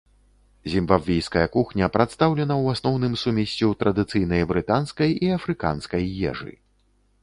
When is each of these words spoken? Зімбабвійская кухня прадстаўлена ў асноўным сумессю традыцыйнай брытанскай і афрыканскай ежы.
Зімбабвійская 0.75 1.43
кухня 1.57 1.89
прадстаўлена 1.99 2.55
ў 2.63 2.77
асноўным 2.77 3.13
сумессю 3.27 3.67
традыцыйнай 3.85 4.41
брытанскай 4.55 5.11
і 5.27 5.35
афрыканскай 5.41 6.03
ежы. 6.33 6.53